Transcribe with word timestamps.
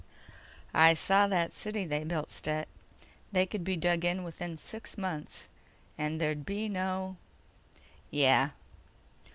"I 0.73 0.95
saw 0.95 1.27
that 1.27 1.51
city 1.53 1.85
they 1.85 2.03
built, 2.03 2.31
Stet. 2.31 2.67
They 3.31 3.45
could 3.45 3.63
be 3.63 3.75
dug 3.77 4.03
in 4.03 4.23
within 4.23 4.57
six 4.57 4.97
months, 4.97 5.47
and 5.95 6.19
there'd 6.19 6.43
be 6.43 6.67
no—" 6.67 7.17
"Yeah." 8.09 8.49